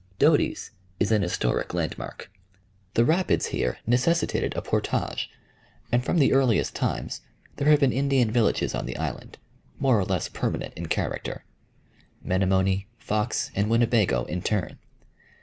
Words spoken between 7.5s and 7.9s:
there have